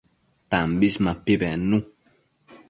[0.49, 1.79] Tambis mapi bednu